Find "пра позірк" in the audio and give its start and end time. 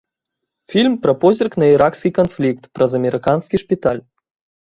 1.03-1.57